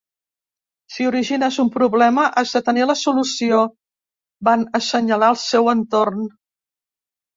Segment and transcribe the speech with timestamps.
[0.93, 3.61] “Si origines un problema, has de tenir la solució”,
[4.49, 6.25] van assenyalar al seu entorn.